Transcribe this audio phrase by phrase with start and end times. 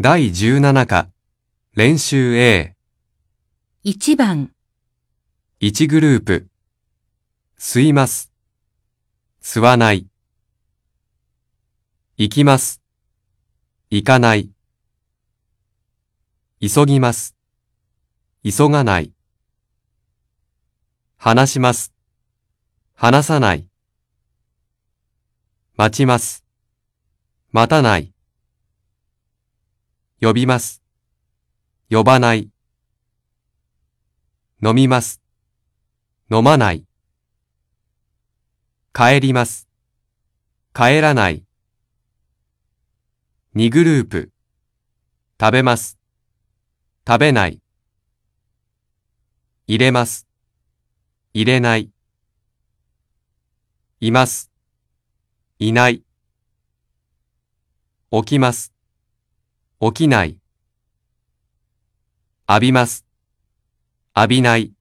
[0.00, 1.08] 第17課、
[1.74, 2.76] 練習 A、
[3.82, 4.52] 1番、
[5.60, 6.46] 1グループ、
[7.58, 8.30] 吸います、
[9.42, 10.06] 吸わない、
[12.16, 12.80] 行きます、
[13.90, 14.52] 行かない、
[16.60, 17.34] 急ぎます、
[18.44, 19.12] 急がない、
[21.16, 21.92] 話します、
[22.94, 23.68] 話さない、
[25.76, 26.44] 待ちます、
[27.50, 28.12] 待たない、
[30.20, 30.82] 呼びます、
[31.90, 32.50] 呼ばない、
[34.62, 35.20] 飲みます、
[36.30, 36.88] 飲まない。
[39.00, 39.68] 帰ります。
[40.74, 41.44] 帰らない。
[43.54, 44.32] 2グループ。
[45.40, 45.98] 食べます。
[47.06, 47.62] 食べない。
[49.68, 50.26] 入れます。
[51.32, 51.92] 入れない。
[54.00, 54.50] います。
[55.60, 56.02] いない。
[58.10, 58.77] 起きます。
[59.80, 60.40] 起きない。
[62.48, 63.06] 浴びます。
[64.16, 64.72] 浴びない。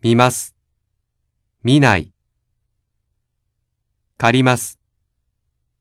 [0.00, 0.56] 見ます。
[1.62, 2.14] 見ない。
[4.16, 4.80] 借ります。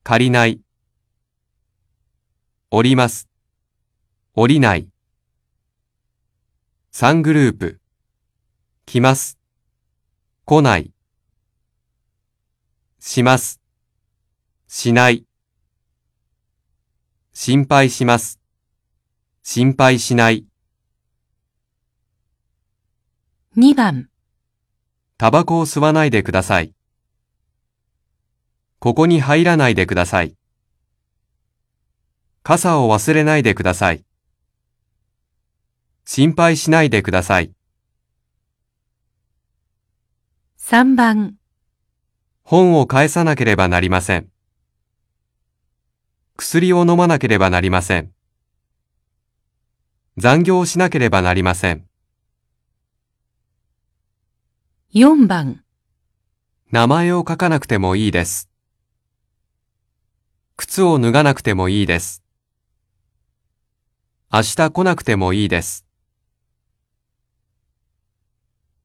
[0.04, 0.60] 借りない。
[2.70, 3.30] 降ります。
[4.34, 4.90] 降りない。
[6.92, 7.80] 3グループ。
[8.86, 9.40] 来ます。
[10.44, 10.92] 来ない。
[13.00, 13.62] します。
[14.68, 15.26] しない。
[17.38, 18.40] 心配します。
[19.44, 20.46] 心配しない。
[23.58, 24.10] 2番、
[25.18, 26.74] タバコを吸わないでください。
[28.80, 30.38] ここに入らないでください。
[32.42, 34.06] 傘を忘れないでください。
[36.06, 37.52] 心配しないでください。
[40.58, 41.36] 3番、
[42.44, 44.32] 本を返さなければなりません。
[46.38, 48.12] 薬を飲まなければなりません。
[50.18, 51.88] 残業をしなければなりません。
[54.94, 55.64] 4番、
[56.72, 58.50] 名前を書かなくてもいいです。
[60.58, 62.22] 靴を脱がなくてもいいです。
[64.32, 65.86] 明日来なくてもいいです。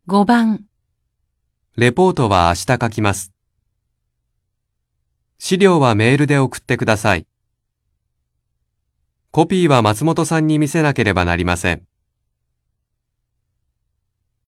[0.06, 0.66] 5番、
[1.76, 3.32] レポートは明日書きます。
[5.38, 7.26] 資料はメールで送ってください。
[9.32, 11.89] コピーは松本さんに見せなければなりません。